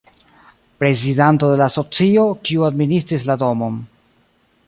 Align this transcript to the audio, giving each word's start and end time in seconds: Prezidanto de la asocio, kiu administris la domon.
Prezidanto 0.83 1.49
de 1.51 1.59
la 1.59 1.67
asocio, 1.73 2.25
kiu 2.49 2.67
administris 2.71 3.29
la 3.31 3.39
domon. 3.45 3.77